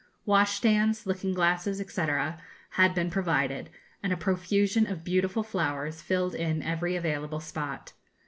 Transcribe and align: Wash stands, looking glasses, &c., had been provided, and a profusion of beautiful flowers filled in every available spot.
Wash 0.25 0.53
stands, 0.53 1.05
looking 1.05 1.31
glasses, 1.31 1.77
&c., 1.77 2.05
had 2.71 2.95
been 2.95 3.11
provided, 3.11 3.69
and 4.01 4.11
a 4.11 4.17
profusion 4.17 4.87
of 4.87 5.03
beautiful 5.03 5.43
flowers 5.43 6.01
filled 6.01 6.33
in 6.33 6.63
every 6.63 6.95
available 6.95 7.39
spot. 7.39 7.93